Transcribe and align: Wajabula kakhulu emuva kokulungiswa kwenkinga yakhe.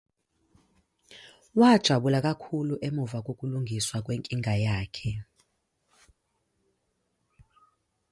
Wajabula 1.59 2.19
kakhulu 2.25 2.75
emuva 2.87 3.19
kokulungiswa 3.25 3.97
kwenkinga 4.05 4.53
yakhe. 4.65 5.11